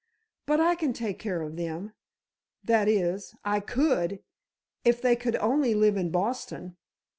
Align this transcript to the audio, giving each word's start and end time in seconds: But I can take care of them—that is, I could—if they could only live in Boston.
But 0.47 0.59
I 0.59 0.73
can 0.73 0.93
take 0.93 1.19
care 1.19 1.43
of 1.43 1.57
them—that 1.57 2.87
is, 2.87 3.35
I 3.45 3.59
could—if 3.59 4.99
they 4.99 5.15
could 5.15 5.35
only 5.35 5.75
live 5.75 5.95
in 5.95 6.09
Boston. 6.09 6.75